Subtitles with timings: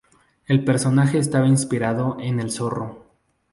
[0.47, 3.05] El personaje estaba inspirado en El Zorro.